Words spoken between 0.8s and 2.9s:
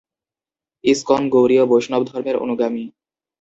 ISKCON গৌড়ীয় বৈষ্ণবধর্মের অনুগামী।